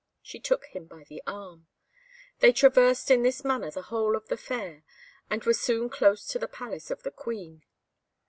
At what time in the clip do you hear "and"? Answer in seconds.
5.29-5.43